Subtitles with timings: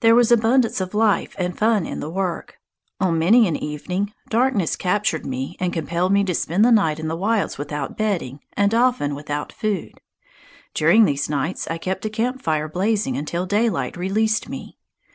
[0.00, 2.60] There was abundance of life and fun in the work.
[3.00, 7.08] On many an evening darkness captured me and compelled me to spend the night in
[7.08, 10.02] the wilds without bedding, and often without food.
[10.74, 14.76] During these nights I kept a camp fire blazing until daylight released me.